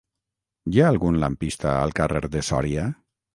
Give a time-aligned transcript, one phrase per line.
[0.71, 2.89] Hi ha algun lampista al carrer de Sòria?